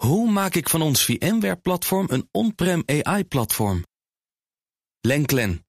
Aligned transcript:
Hoe 0.00 0.30
maak 0.30 0.54
ik 0.54 0.68
van 0.68 0.82
ons 0.82 1.04
VMware-platform 1.04 2.06
een 2.10 2.28
on-prem 2.32 2.82
AI-platform? 2.86 3.84
Lenklen, 5.00 5.66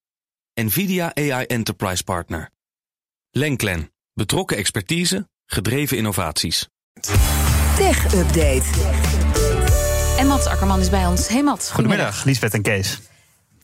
NVIDIA 0.53 1.15
AI 1.15 1.45
Enterprise 1.45 2.03
Partner. 2.03 2.49
Lenklen, 3.31 3.91
betrokken 4.13 4.57
expertise, 4.57 5.29
gedreven 5.45 5.97
innovaties. 5.97 6.67
Tech 7.75 8.13
Update. 8.13 8.63
En 10.17 10.27
Mats 10.27 10.45
Akkerman 10.45 10.79
is 10.79 10.89
bij 10.89 11.05
ons. 11.05 11.27
Hey 11.27 11.43
Mats, 11.43 11.69
Goedemiddag, 11.71 12.23
Liesbeth 12.23 12.53
en 12.53 12.61
Kees. 12.61 12.99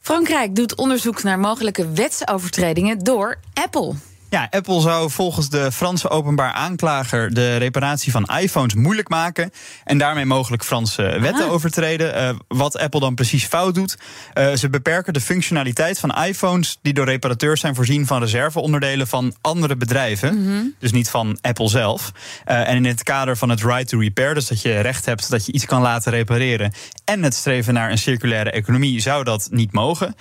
Frankrijk 0.01 0.55
doet 0.55 0.75
onderzoek 0.75 1.23
naar 1.23 1.39
mogelijke 1.39 1.91
wetsovertredingen 1.91 2.99
door 2.99 3.39
Apple. 3.53 3.93
Ja, 4.29 4.47
Apple 4.49 4.81
zou 4.81 5.11
volgens 5.11 5.49
de 5.49 5.71
Franse 5.71 6.09
openbaar 6.09 6.51
aanklager 6.51 7.33
de 7.33 7.57
reparatie 7.57 8.11
van 8.11 8.25
iPhones 8.25 8.73
moeilijk 8.73 9.09
maken. 9.09 9.51
En 9.83 9.97
daarmee 9.97 10.25
mogelijk 10.25 10.63
Franse 10.63 11.17
wetten 11.19 11.49
overtreden. 11.49 12.21
Uh, 12.21 12.29
wat 12.47 12.77
Apple 12.77 12.99
dan 12.99 13.15
precies 13.15 13.45
fout 13.45 13.75
doet. 13.75 13.97
Uh, 14.33 14.53
ze 14.53 14.69
beperken 14.69 15.13
de 15.13 15.21
functionaliteit 15.21 15.99
van 15.99 16.15
iPhones 16.15 16.77
die 16.81 16.93
door 16.93 17.05
reparateurs 17.05 17.59
zijn 17.59 17.75
voorzien 17.75 18.07
van 18.07 18.21
reserveonderdelen 18.21 19.07
van 19.07 19.35
andere 19.41 19.75
bedrijven. 19.75 20.33
Mm 20.33 20.45
-hmm. 20.45 20.75
Dus 20.79 20.91
niet 20.91 21.09
van 21.09 21.37
Apple 21.41 21.69
zelf. 21.69 22.11
Uh, 22.47 22.69
en 22.69 22.75
in 22.75 22.85
het 22.85 23.03
kader 23.03 23.37
van 23.37 23.49
het 23.49 23.63
right 23.63 23.87
to 23.87 23.99
repair, 23.99 24.33
dus 24.33 24.47
dat 24.47 24.61
je 24.61 24.79
recht 24.79 25.05
hebt 25.05 25.29
dat 25.29 25.45
je 25.45 25.51
iets 25.51 25.65
kan 25.65 25.81
laten 25.81 26.11
repareren. 26.11 26.73
En 27.05 27.23
het 27.23 27.33
streven 27.33 27.73
naar 27.73 27.91
een 27.91 27.97
circulaire 27.97 28.51
economie 28.51 28.99
zou 28.99 29.23
dat 29.23 29.47
niet 29.51 29.71
mogen. 29.71 30.15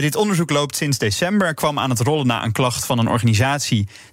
dit 0.00 0.16
onderzoek 0.16 0.50
loopt 0.50 0.76
sinds 0.76 0.98
december. 0.98 1.46
Er 1.46 1.54
kwam 1.54 1.78
aan 1.78 1.90
het 1.90 2.00
rollen 2.00 2.26
na 2.26 2.44
een 2.44 2.52
klacht 2.52 2.86
van 2.86 2.98
een 2.98 3.08
organisatie 3.08 3.36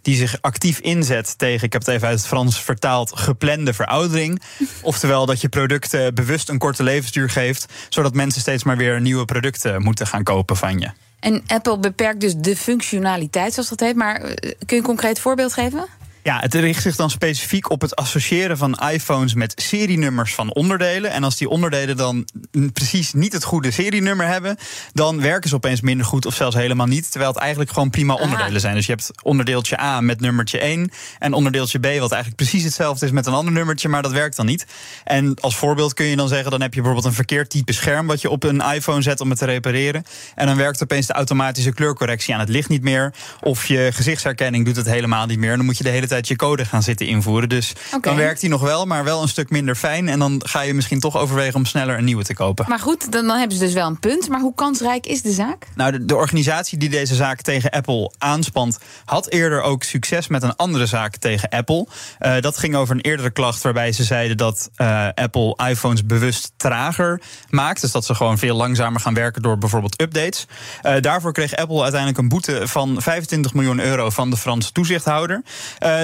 die 0.01 0.15
zich 0.15 0.37
actief 0.41 0.79
inzet 0.79 1.37
tegen, 1.37 1.65
ik 1.65 1.73
heb 1.73 1.81
het 1.81 1.95
even 1.95 2.07
uit 2.07 2.17
het 2.17 2.27
Frans 2.27 2.61
vertaald, 2.61 3.11
geplande 3.15 3.73
veroudering. 3.73 4.41
Oftewel 4.81 5.25
dat 5.25 5.41
je 5.41 5.49
producten 5.49 6.15
bewust 6.15 6.49
een 6.49 6.57
korte 6.57 6.83
levensduur 6.83 7.29
geeft, 7.29 7.65
zodat 7.89 8.13
mensen 8.13 8.41
steeds 8.41 8.63
maar 8.63 8.77
weer 8.77 9.01
nieuwe 9.01 9.25
producten 9.25 9.81
moeten 9.81 10.07
gaan 10.07 10.23
kopen 10.23 10.57
van 10.57 10.79
je. 10.79 10.89
En 11.19 11.43
Apple 11.47 11.79
beperkt 11.79 12.21
dus 12.21 12.35
de 12.35 12.55
functionaliteit, 12.55 13.53
zoals 13.53 13.69
dat 13.69 13.79
heet. 13.79 13.95
Maar 13.95 14.19
kun 14.19 14.57
je 14.65 14.75
een 14.75 14.81
concreet 14.81 15.19
voorbeeld 15.19 15.53
geven? 15.53 15.85
Ja, 16.25 16.39
het 16.39 16.53
richt 16.53 16.81
zich 16.81 16.95
dan 16.95 17.09
specifiek 17.09 17.69
op 17.69 17.81
het 17.81 17.95
associëren 17.95 18.57
van 18.57 18.79
iPhones 18.91 19.33
met 19.33 19.61
serienummers 19.61 20.33
van 20.33 20.53
onderdelen. 20.53 21.11
En 21.11 21.23
als 21.23 21.37
die 21.37 21.49
onderdelen 21.49 21.97
dan 21.97 22.27
precies 22.73 23.13
niet 23.13 23.33
het 23.33 23.43
goede 23.43 23.71
serienummer 23.71 24.27
hebben, 24.27 24.57
dan 24.93 25.21
werken 25.21 25.49
ze 25.49 25.55
opeens 25.55 25.81
minder 25.81 26.05
goed 26.05 26.25
of 26.25 26.35
zelfs 26.35 26.55
helemaal 26.55 26.85
niet. 26.85 27.11
Terwijl 27.11 27.31
het 27.31 27.41
eigenlijk 27.41 27.71
gewoon 27.71 27.89
prima 27.89 28.13
onderdelen 28.13 28.61
zijn. 28.61 28.75
Dus 28.75 28.85
je 28.85 28.91
hebt 28.91 29.11
onderdeeltje 29.23 29.79
A 29.79 30.01
met 30.01 30.19
nummertje 30.19 30.59
1 30.59 30.91
en 31.19 31.33
onderdeeltje 31.33 31.79
B, 31.79 31.99
wat 31.99 32.11
eigenlijk 32.11 32.35
precies 32.35 32.63
hetzelfde 32.63 33.05
is 33.05 33.11
met 33.11 33.25
een 33.25 33.33
ander 33.33 33.53
nummertje, 33.53 33.89
maar 33.89 34.01
dat 34.01 34.11
werkt 34.11 34.35
dan 34.35 34.45
niet. 34.45 34.65
En 35.03 35.35
als 35.41 35.55
voorbeeld 35.55 35.93
kun 35.93 36.05
je 36.05 36.15
dan 36.15 36.27
zeggen: 36.27 36.51
dan 36.51 36.61
heb 36.61 36.73
je 36.73 36.81
bijvoorbeeld 36.81 37.07
een 37.07 37.15
verkeerd 37.15 37.49
type 37.49 37.73
scherm 37.73 38.07
wat 38.07 38.21
je 38.21 38.29
op 38.29 38.43
een 38.43 38.61
iPhone 38.61 39.01
zet 39.01 39.21
om 39.21 39.29
het 39.29 39.39
te 39.39 39.45
repareren. 39.45 40.03
En 40.35 40.47
dan 40.47 40.57
werkt 40.57 40.83
opeens 40.83 41.07
de 41.07 41.13
automatische 41.13 41.73
kleurcorrectie 41.73 42.33
aan 42.33 42.39
het 42.39 42.49
licht 42.49 42.69
niet 42.69 42.83
meer. 42.83 43.13
Of 43.41 43.65
je 43.65 43.89
gezichtsherkenning 43.93 44.65
doet 44.65 44.75
het 44.75 44.85
helemaal 44.85 45.25
niet 45.25 45.39
meer. 45.39 45.55
Dan 45.55 45.65
moet 45.65 45.77
je 45.77 45.83
de 45.83 45.89
hele 45.89 46.07
tijd 46.07 46.13
je 46.21 46.35
code 46.35 46.65
gaan 46.65 46.83
zitten 46.83 47.07
invoeren. 47.07 47.49
Dus 47.49 47.73
okay. 47.87 47.99
dan 48.01 48.15
werkt 48.15 48.41
die 48.41 48.49
nog 48.49 48.61
wel, 48.61 48.85
maar 48.85 49.03
wel 49.03 49.21
een 49.21 49.27
stuk 49.27 49.49
minder 49.49 49.75
fijn. 49.75 50.09
En 50.09 50.19
dan 50.19 50.41
ga 50.45 50.61
je 50.61 50.73
misschien 50.73 50.99
toch 50.99 51.17
overwegen 51.17 51.55
om 51.55 51.65
sneller 51.65 51.97
een 51.97 52.03
nieuwe 52.03 52.23
te 52.23 52.33
kopen. 52.33 52.65
Maar 52.67 52.79
goed, 52.79 53.11
dan, 53.11 53.27
dan 53.27 53.37
hebben 53.37 53.57
ze 53.57 53.63
dus 53.63 53.73
wel 53.73 53.87
een 53.87 53.99
punt. 53.99 54.29
Maar 54.29 54.39
hoe 54.39 54.55
kansrijk 54.55 55.05
is 55.05 55.21
de 55.21 55.31
zaak? 55.31 55.67
Nou, 55.75 55.91
de, 55.91 56.05
de 56.05 56.15
organisatie 56.15 56.77
die 56.77 56.89
deze 56.89 57.15
zaak 57.15 57.41
tegen 57.41 57.69
Apple 57.69 58.13
aanspant, 58.17 58.77
had 59.05 59.29
eerder 59.29 59.61
ook 59.61 59.83
succes 59.83 60.27
met 60.27 60.43
een 60.43 60.55
andere 60.55 60.85
zaak 60.85 61.15
tegen 61.17 61.49
Apple. 61.49 61.87
Uh, 62.19 62.39
dat 62.39 62.57
ging 62.57 62.75
over 62.75 62.95
een 62.95 63.01
eerdere 63.01 63.29
klacht 63.29 63.61
waarbij 63.61 63.91
ze 63.91 64.03
zeiden 64.03 64.37
dat 64.37 64.69
uh, 64.77 65.07
Apple 65.13 65.57
iPhones 65.69 66.05
bewust 66.05 66.51
trager 66.57 67.21
maakt. 67.49 67.81
Dus 67.81 67.91
dat 67.91 68.05
ze 68.05 68.15
gewoon 68.15 68.37
veel 68.37 68.55
langzamer 68.55 68.99
gaan 68.99 69.13
werken 69.13 69.41
door 69.41 69.57
bijvoorbeeld 69.57 70.01
updates. 70.01 70.47
Uh, 70.83 70.93
daarvoor 70.99 71.33
kreeg 71.33 71.55
Apple 71.55 71.81
uiteindelijk 71.81 72.19
een 72.21 72.29
boete 72.29 72.67
van 72.67 73.01
25 73.01 73.53
miljoen 73.53 73.79
euro 73.79 74.09
van 74.09 74.29
de 74.29 74.37
Franse 74.37 74.71
toezichthouder. 74.71 75.43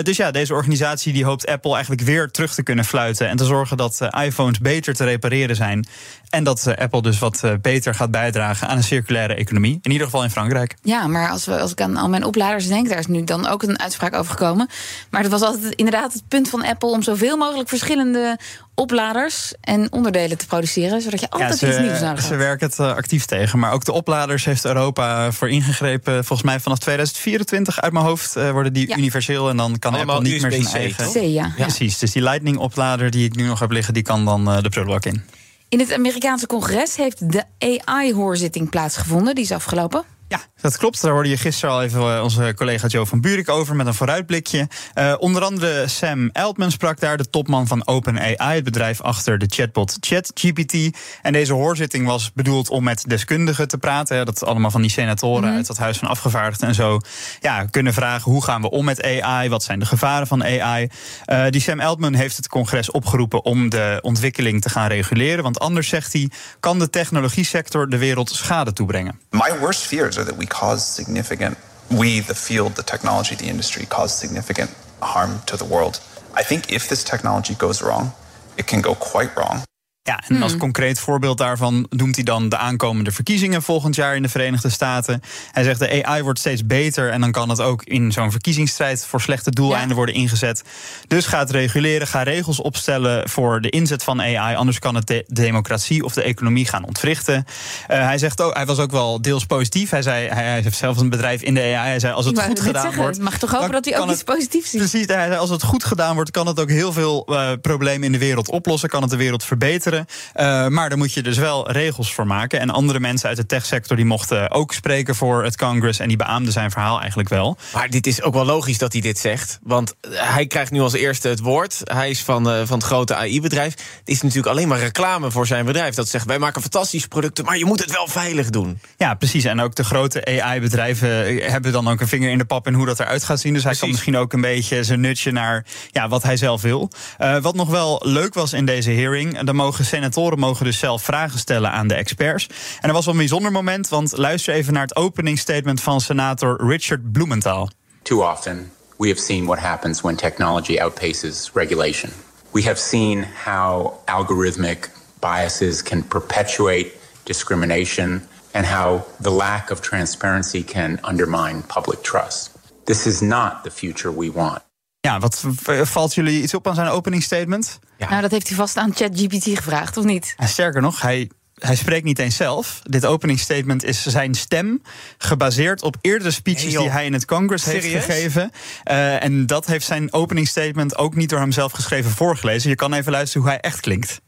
Dus 0.03 0.17
ja, 0.17 0.31
deze 0.31 0.53
organisatie 0.53 1.13
die 1.13 1.25
hoopt 1.25 1.47
Apple 1.47 1.71
eigenlijk 1.71 2.01
weer 2.01 2.31
terug 2.31 2.53
te 2.53 2.63
kunnen 2.63 2.85
fluiten 2.85 3.29
en 3.29 3.37
te 3.37 3.45
zorgen 3.45 3.77
dat 3.77 4.07
iPhones 4.23 4.59
beter 4.59 4.93
te 4.93 5.03
repareren 5.03 5.55
zijn. 5.55 5.87
En 6.29 6.43
dat 6.43 6.67
Apple 6.77 7.01
dus 7.01 7.19
wat 7.19 7.43
beter 7.61 7.95
gaat 7.95 8.11
bijdragen 8.11 8.67
aan 8.67 8.77
een 8.77 8.83
circulaire 8.83 9.33
economie. 9.33 9.79
In 9.81 9.91
ieder 9.91 10.05
geval 10.05 10.23
in 10.23 10.29
Frankrijk. 10.29 10.75
Ja, 10.81 11.07
maar 11.07 11.29
als, 11.29 11.45
we, 11.45 11.59
als 11.59 11.71
ik 11.71 11.81
aan 11.81 11.97
al 11.97 12.09
mijn 12.09 12.25
opleiders 12.25 12.67
denk, 12.67 12.89
daar 12.89 12.97
is 12.99 13.07
nu 13.07 13.23
dan 13.23 13.47
ook 13.47 13.63
een 13.63 13.79
uitspraak 13.79 14.15
over 14.15 14.31
gekomen. 14.31 14.69
Maar 15.09 15.21
dat 15.21 15.31
was 15.31 15.41
altijd 15.41 15.73
inderdaad 15.73 16.13
het 16.13 16.27
punt 16.27 16.49
van 16.49 16.63
Apple 16.63 16.89
om 16.89 17.01
zoveel 17.01 17.37
mogelijk 17.37 17.69
verschillende 17.69 18.37
opladers 18.75 19.53
en 19.61 19.91
onderdelen 19.91 20.37
te 20.37 20.45
produceren, 20.45 21.01
zodat 21.01 21.19
je 21.19 21.29
altijd 21.29 21.49
ja, 21.49 21.57
ze, 21.57 21.67
iets 21.67 21.77
nieuws 21.77 21.99
nodig 21.99 22.07
hebt. 22.07 22.23
Ze 22.23 22.35
werken 22.35 22.67
het 22.67 22.79
uh, 22.79 22.95
actief 22.95 23.25
tegen. 23.25 23.59
Maar 23.59 23.71
ook 23.71 23.85
de 23.85 23.91
opladers 23.91 24.45
heeft 24.45 24.65
Europa 24.65 25.31
voor 25.31 25.49
ingegrepen. 25.49 26.13
Volgens 26.13 26.41
mij 26.41 26.59
vanaf 26.59 26.79
2024 26.79 27.81
uit 27.81 27.93
mijn 27.93 28.05
hoofd 28.05 28.37
uh, 28.37 28.51
worden 28.51 28.73
die 28.73 28.87
ja. 28.87 28.97
universeel. 28.97 29.49
En 29.49 29.57
dan 29.57 29.79
kan 29.79 29.93
Allemaal 29.93 30.15
Apple 30.15 30.31
niet 30.31 30.41
meer 30.41 30.51
zijn 30.51 30.75
eigen. 30.75 31.11
C, 31.11 31.15
ja. 31.15 31.23
ja. 31.27 31.53
Precies. 31.55 31.97
Dus 31.97 32.11
die 32.11 32.21
Lightning-oplader 32.21 33.11
die 33.11 33.25
ik 33.25 33.35
nu 33.35 33.45
nog 33.45 33.59
heb 33.59 33.71
liggen, 33.71 33.93
die 33.93 34.03
kan 34.03 34.25
dan 34.25 34.49
uh, 34.49 34.61
de 34.61 34.69
prullenbak 34.69 35.05
in. 35.05 35.23
In 35.69 35.79
het 35.79 35.93
Amerikaanse 35.93 36.47
congres 36.47 36.95
heeft 36.95 37.31
de 37.31 37.43
AI-hoorzitting 37.59 38.69
plaatsgevonden. 38.69 39.35
Die 39.35 39.43
is 39.43 39.51
afgelopen. 39.51 40.03
Ja, 40.31 40.39
dat 40.61 40.77
klopt. 40.77 41.01
Daar 41.01 41.11
hoorde 41.11 41.29
je 41.29 41.37
gisteren 41.37 41.75
al 41.75 41.83
even 41.83 42.23
onze 42.23 42.53
collega 42.55 42.87
Joe 42.87 43.05
van 43.05 43.21
Buurik 43.21 43.49
over 43.49 43.75
met 43.75 43.87
een 43.87 43.93
vooruitblikje. 43.93 44.67
Uh, 44.95 45.13
onder 45.19 45.43
andere 45.43 45.87
Sam 45.87 46.29
Altman 46.33 46.71
sprak 46.71 46.99
daar, 46.99 47.17
de 47.17 47.29
topman 47.29 47.67
van 47.67 47.87
OpenAI, 47.87 48.55
het 48.55 48.63
bedrijf 48.63 49.01
achter 49.01 49.37
de 49.37 49.45
chatbot 49.49 49.97
ChatGPT. 49.99 50.97
En 51.21 51.33
deze 51.33 51.53
hoorzitting 51.53 52.05
was 52.05 52.31
bedoeld 52.33 52.69
om 52.69 52.83
met 52.83 53.03
deskundigen 53.07 53.67
te 53.67 53.77
praten. 53.77 54.25
Dat 54.25 54.45
allemaal 54.45 54.71
van 54.71 54.81
die 54.81 54.91
senatoren 54.91 55.41
mm 55.41 55.47
-hmm. 55.47 55.57
uit 55.57 55.67
het 55.67 55.77
Huis 55.77 55.97
van 55.97 56.07
Afgevaardigden 56.07 56.67
en 56.67 56.75
zo 56.75 56.99
ja, 57.39 57.65
kunnen 57.65 57.93
vragen 57.93 58.31
hoe 58.31 58.43
gaan 58.43 58.61
we 58.61 58.69
om 58.69 58.85
met 58.85 59.03
AI, 59.03 59.49
wat 59.49 59.63
zijn 59.63 59.79
de 59.79 59.85
gevaren 59.85 60.27
van 60.27 60.43
AI. 60.43 60.89
Uh, 61.25 61.45
die 61.49 61.61
Sam 61.61 61.79
Altman 61.79 62.13
heeft 62.13 62.37
het 62.37 62.47
congres 62.47 62.91
opgeroepen 62.91 63.45
om 63.45 63.69
de 63.69 63.99
ontwikkeling 64.01 64.61
te 64.61 64.69
gaan 64.69 64.87
reguleren. 64.87 65.43
Want 65.43 65.59
anders, 65.59 65.87
zegt 65.87 66.13
hij, 66.13 66.29
kan 66.59 66.79
de 66.79 66.89
technologie 66.89 67.45
sector 67.45 67.89
de 67.89 67.97
wereld 67.97 68.29
schade 68.29 68.73
toebrengen. 68.73 69.19
My 69.29 69.57
worst 69.59 69.81
fears 69.81 70.19
that 70.23 70.37
we 70.37 70.45
cause 70.45 70.85
significant, 70.85 71.57
we, 71.89 72.19
the 72.19 72.35
field, 72.35 72.75
the 72.75 72.83
technology, 72.83 73.35
the 73.35 73.47
industry, 73.47 73.85
cause 73.85 74.17
significant 74.17 74.73
harm 75.01 75.41
to 75.47 75.57
the 75.57 75.65
world. 75.65 75.99
I 76.35 76.43
think 76.43 76.71
if 76.71 76.87
this 76.87 77.03
technology 77.03 77.55
goes 77.55 77.81
wrong, 77.81 78.13
it 78.57 78.67
can 78.67 78.81
go 78.81 78.95
quite 78.95 79.35
wrong. 79.35 79.63
Ja, 80.03 80.23
en 80.27 80.41
als 80.41 80.57
concreet 80.57 80.99
voorbeeld 80.99 81.37
daarvan 81.37 81.85
noemt 81.89 82.15
hij 82.15 82.23
dan 82.23 82.49
de 82.49 82.57
aankomende 82.57 83.11
verkiezingen 83.11 83.61
volgend 83.61 83.95
jaar 83.95 84.15
in 84.15 84.21
de 84.21 84.29
Verenigde 84.29 84.69
Staten. 84.69 85.21
Hij 85.51 85.63
zegt 85.63 85.79
de 85.79 86.05
AI 86.05 86.23
wordt 86.23 86.39
steeds 86.39 86.65
beter 86.65 87.09
en 87.09 87.21
dan 87.21 87.31
kan 87.31 87.49
het 87.49 87.61
ook 87.61 87.83
in 87.83 88.11
zo'n 88.11 88.31
verkiezingsstrijd 88.31 89.05
voor 89.05 89.21
slechte 89.21 89.51
doeleinden 89.51 89.89
ja. 89.89 89.95
worden 89.95 90.15
ingezet. 90.15 90.63
Dus 91.07 91.25
ga 91.25 91.39
het 91.39 91.51
reguleren, 91.51 92.07
ga 92.07 92.23
regels 92.23 92.61
opstellen 92.61 93.29
voor 93.29 93.61
de 93.61 93.69
inzet 93.69 94.03
van 94.03 94.21
AI, 94.21 94.55
anders 94.55 94.79
kan 94.79 94.95
het 94.95 95.07
de 95.07 95.25
democratie 95.27 96.03
of 96.03 96.13
de 96.13 96.21
economie 96.21 96.65
gaan 96.65 96.85
ontwrichten. 96.85 97.35
Uh, 97.35 98.03
hij 98.03 98.17
zegt 98.17 98.41
ook, 98.41 98.53
hij 98.53 98.65
was 98.65 98.79
ook 98.79 98.91
wel 98.91 99.21
deels 99.21 99.45
positief. 99.45 99.89
Hij 99.89 100.01
zei, 100.01 100.27
hij 100.27 100.61
heeft 100.61 100.77
zelf 100.77 100.97
een 100.97 101.09
bedrijf 101.09 101.41
in 101.41 101.53
de 101.53 101.61
AI. 101.61 101.89
Hij 101.89 101.99
zei 101.99 102.13
als 102.13 102.25
het 102.25 102.41
goed 102.41 102.59
gedaan 102.59 102.81
zeggen, 102.81 103.01
wordt, 103.01 103.19
mag 103.19 103.37
toch 103.37 103.51
hopen 103.51 103.71
dat 103.71 103.85
hij 103.85 103.99
ook 103.99 104.11
iets 104.11 104.23
positiefs 104.23 104.69
ziet. 104.69 104.79
Precies, 104.79 105.05
hij 105.05 105.27
zei 105.27 105.35
als 105.35 105.49
het 105.49 105.63
goed 105.63 105.83
gedaan 105.83 106.15
wordt, 106.15 106.31
kan 106.31 106.47
het 106.47 106.59
ook 106.59 106.69
heel 106.69 106.93
veel 106.93 107.27
uh, 107.29 107.51
problemen 107.61 108.03
in 108.03 108.11
de 108.11 108.17
wereld 108.17 108.49
oplossen, 108.49 108.89
kan 108.89 109.01
het 109.01 109.11
de 109.11 109.17
wereld 109.17 109.43
verbeteren. 109.43 109.90
Uh, 109.99 110.67
maar 110.67 110.89
daar 110.89 110.97
moet 110.97 111.13
je 111.13 111.21
dus 111.21 111.37
wel 111.37 111.71
regels 111.71 112.13
voor 112.13 112.27
maken. 112.27 112.59
En 112.59 112.69
andere 112.69 112.99
mensen 112.99 113.27
uit 113.27 113.37
de 113.37 113.45
techsector 113.45 113.95
die 113.95 114.05
mochten 114.05 114.51
ook 114.51 114.73
spreken 114.73 115.15
voor 115.15 115.43
het 115.43 115.57
Congress. 115.57 115.99
En 115.99 116.07
die 116.07 116.17
beaamden 116.17 116.53
zijn 116.53 116.71
verhaal 116.71 116.99
eigenlijk 116.99 117.29
wel. 117.29 117.57
Maar 117.73 117.89
dit 117.89 118.07
is 118.07 118.21
ook 118.21 118.33
wel 118.33 118.45
logisch 118.45 118.77
dat 118.77 118.91
hij 118.91 119.01
dit 119.01 119.19
zegt. 119.19 119.59
Want 119.63 119.95
hij 120.11 120.47
krijgt 120.47 120.71
nu 120.71 120.79
als 120.79 120.93
eerste 120.93 121.27
het 121.27 121.39
woord. 121.39 121.81
Hij 121.83 122.09
is 122.09 122.21
van, 122.21 122.49
uh, 122.49 122.61
van 122.65 122.77
het 122.77 122.87
grote 122.87 123.15
AI-bedrijf. 123.15 123.73
Het 123.99 124.09
is 124.09 124.21
natuurlijk 124.21 124.47
alleen 124.47 124.67
maar 124.67 124.79
reclame 124.79 125.31
voor 125.31 125.47
zijn 125.47 125.65
bedrijf. 125.65 125.95
Dat 125.95 126.09
zegt, 126.09 126.25
wij 126.25 126.39
maken 126.39 126.61
fantastische 126.61 127.07
producten, 127.07 127.45
maar 127.45 127.57
je 127.57 127.65
moet 127.65 127.79
het 127.79 127.91
wel 127.91 128.07
veilig 128.07 128.49
doen. 128.49 128.79
Ja, 128.97 129.13
precies. 129.13 129.43
En 129.43 129.59
ook 129.59 129.75
de 129.75 129.83
grote 129.83 130.41
AI-bedrijven 130.41 131.37
hebben 131.51 131.71
dan 131.71 131.87
ook 131.87 132.01
een 132.01 132.07
vinger 132.07 132.29
in 132.29 132.37
de 132.37 132.45
pap 132.45 132.67
in 132.67 132.73
hoe 132.73 132.85
dat 132.85 132.99
eruit 132.99 133.23
gaat 133.23 133.39
zien. 133.39 133.53
Dus 133.53 133.61
precies. 133.61 133.79
hij 133.79 133.89
kan 133.89 133.97
misschien 133.97 134.17
ook 134.17 134.33
een 134.33 134.41
beetje 134.41 134.83
zijn 134.83 134.99
nutje 134.99 135.31
naar 135.31 135.65
ja, 135.91 136.07
wat 136.07 136.23
hij 136.23 136.37
zelf 136.37 136.61
wil. 136.61 136.91
Uh, 137.19 137.37
wat 137.37 137.55
nog 137.55 137.69
wel 137.69 138.01
leuk 138.03 138.33
was 138.33 138.53
in 138.53 138.65
deze 138.65 138.91
hearing, 138.91 139.39
dan 139.39 139.55
mogen 139.55 139.80
senatoren 139.85 140.39
mogen 140.39 140.65
dus 140.65 140.79
zelf 140.79 141.03
vragen 141.03 141.39
stellen 141.39 141.71
aan 141.71 141.87
de 141.87 141.95
experts. 141.95 142.47
En 142.81 142.87
er 142.87 142.93
was 142.93 143.05
wel 143.05 143.13
een 143.13 143.19
bijzonder 143.19 143.51
moment, 143.51 143.89
want 143.89 144.17
luister 144.17 144.53
even 144.53 144.73
naar 144.73 144.81
het 144.81 144.95
openingsstatement 144.95 145.81
van 145.81 146.01
senator 146.01 146.67
Richard 146.67 147.11
Blumenthal. 147.11 147.69
Too 148.01 148.29
often 148.29 148.71
we 148.97 149.07
have 149.07 149.19
seen 149.19 149.45
what 149.45 149.59
happens 149.59 150.01
when 150.01 150.15
technology 150.15 150.79
outpaces 150.79 151.49
regulation. 151.53 152.11
We 152.51 152.61
have 152.63 152.79
seen 152.79 153.25
how 153.45 153.93
algorithmic 154.05 154.89
biases 155.19 155.81
can 155.81 156.07
perpetuate 156.07 156.91
discrimination 157.23 158.27
and 158.53 158.65
how 158.65 159.05
the 159.19 159.31
lack 159.31 159.71
of 159.71 159.81
transparency 159.81 160.63
can 160.63 160.99
undermine 161.03 161.63
public 161.63 162.03
trust. 162.03 162.51
This 162.85 163.05
is 163.05 163.21
not 163.21 163.63
the 163.63 163.71
future 163.71 164.11
we 164.11 164.29
want. 164.29 164.61
Ja, 165.01 165.19
wat 165.19 165.43
v- 165.61 165.87
valt 165.89 166.13
jullie 166.15 166.41
iets 166.41 166.53
op 166.53 166.67
aan 166.67 166.75
zijn 166.75 166.87
openingsstatement? 166.87 167.79
Nou, 167.97 168.21
dat 168.21 168.31
heeft 168.31 168.47
hij 168.47 168.57
vast 168.57 168.77
aan 168.77 168.95
ChatGPT 168.95 169.43
gevraagd, 169.43 169.97
of 169.97 170.03
niet? 170.03 170.33
En 170.37 170.47
sterker 170.47 170.81
nog, 170.81 171.01
hij, 171.01 171.29
hij 171.55 171.75
spreekt 171.75 172.03
niet 172.05 172.19
eens 172.19 172.35
zelf. 172.35 172.81
Dit 172.83 173.05
openingsstatement 173.05 173.83
is 173.83 174.05
zijn 174.05 174.35
stem, 174.35 174.81
gebaseerd 175.17 175.81
op 175.81 175.95
eerdere 176.01 176.31
speeches 176.31 176.73
die 176.73 176.89
hij 176.89 177.05
in 177.05 177.13
het 177.13 177.25
Congress 177.25 177.65
heeft 177.65 177.85
gegeven. 177.87 178.51
Eh, 178.83 179.23
en 179.23 179.45
dat 179.45 179.65
heeft 179.65 179.85
zijn 179.85 180.13
openingsstatement 180.13 180.97
ook 180.97 181.15
niet 181.15 181.29
door 181.29 181.39
hemzelf 181.39 181.71
geschreven 181.71 182.11
voorgelezen. 182.11 182.69
Je 182.69 182.75
kan 182.75 182.93
even 182.93 183.11
luisteren 183.11 183.41
hoe 183.41 183.51
hij 183.51 183.61
echt 183.61 183.79
klinkt. 183.79 184.21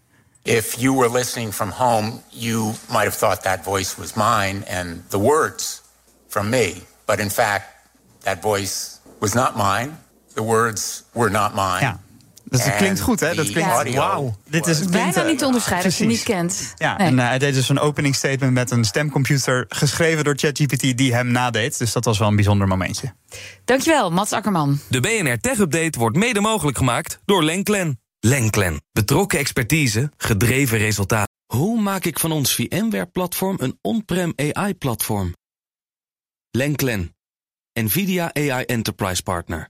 If 0.44 0.76
you 0.78 0.96
were 0.96 1.12
listening 1.12 1.54
from 1.54 1.70
home, 1.70 2.14
you 2.30 2.66
might 2.90 3.04
have 3.04 3.18
thought 3.18 3.42
that 3.44 3.60
voice 3.64 3.94
was 3.98 4.14
mine 4.14 4.80
and 4.80 5.10
the 5.10 5.18
words 5.20 5.82
from 6.30 6.50
me. 6.50 6.74
But 7.06 7.20
in 7.20 7.32
fact, 7.32 7.66
that 8.24 8.38
voice 8.42 8.76
was 9.20 9.34
not 9.34 9.56
mine. 9.56 9.90
The 10.34 10.42
words 10.42 11.04
were 11.12 11.30
not 11.30 11.54
mine. 11.54 11.80
Ja. 11.80 12.02
Dus 12.44 12.64
dat 12.64 12.76
klinkt 12.76 13.00
goed, 13.02 13.20
hè? 13.20 13.36
Dat 13.36 13.52
klinkt. 13.52 13.94
Wauw. 13.96 14.36
Dit 14.50 14.68
is, 14.68 14.86
Bijna 14.86 15.24
niet 15.24 15.38
te 15.40 15.46
onderscheiden 15.46 15.86
als 15.90 15.98
je 15.98 16.06
niet 16.06 16.24
kent. 16.24 16.74
Ja, 16.78 16.98
Nee. 16.98 17.08
en 17.08 17.20
eh, 17.20 17.26
hij 17.28 17.40
deed 17.40 17.54
dus 17.54 17.70
een 17.70 17.80
openingsstatement 17.80 18.54
met 18.54 18.72
een 18.72 18.84
stemcomputer 18.86 19.66
geschreven 19.70 20.24
door 20.24 20.34
ChatGPT 20.38 20.98
die 20.98 21.14
hem 21.14 21.28
nadeed. 21.28 21.78
Dus 21.78 21.92
dat 21.94 22.06
was 22.06 22.18
wel 22.18 22.28
een 22.28 22.36
bijzonder 22.36 22.68
momentje. 22.68 23.14
Dankjewel, 23.66 24.12
Mats 24.12 24.32
Akkerman. 24.32 24.80
De 24.90 25.00
BNR 25.00 25.40
Tech 25.40 25.58
Update 25.58 26.00
wordt 26.00 26.18
mede 26.18 26.40
mogelijk 26.40 26.78
gemaakt 26.78 27.20
door 27.26 27.44
Lenklen. 27.44 28.00
Lenklen. 28.20 28.82
Betrokken 28.92 29.40
expertise, 29.40 30.12
gedreven 30.18 30.78
resultaten. 30.78 31.32
Hoe 31.46 31.82
maak 31.82 32.06
ik 32.06 32.20
van 32.20 32.32
ons 32.32 32.56
VMware-platform 32.56 33.56
een 33.60 33.78
on-prem 33.82 34.34
AI-platform? 34.36 35.34
Lenklen. 36.52 37.16
NVIDIA 37.80 38.34
AI 38.34 38.64
Enterprise 38.64 39.24
Partner. 39.24 39.70